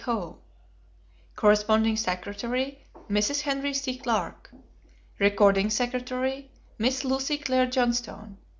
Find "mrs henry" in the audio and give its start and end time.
3.07-3.71